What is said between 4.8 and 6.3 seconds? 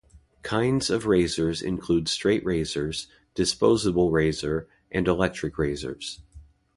and electric razors.